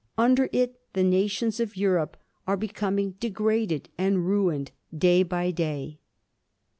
Under 0.17 0.49
it 0.51 0.79
the 0.93 1.03
nations 1.03 1.59
of 1.59 1.77
Europe 1.77 2.17
are 2.47 2.57
becoming 2.57 3.11
degraded 3.19 3.87
and 3.99 4.25
ruined 4.25 4.71
day 4.97 5.21
by 5.21 5.51
day. 5.51 5.99